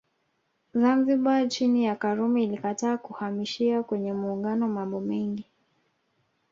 Zanzibar 0.73 1.47
chini 1.47 1.85
ya 1.85 1.95
Karume 1.95 2.43
ilikataa 2.43 2.97
kuhamishia 2.97 3.83
kwenye 3.83 4.13
Muungano 4.13 4.67
mambo 4.67 4.99
mengi 4.99 5.45